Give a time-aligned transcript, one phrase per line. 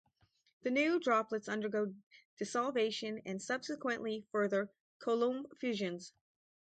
[0.63, 1.93] The new droplets undergo
[2.39, 6.13] desolvation and subsequently further Coulomb fissions.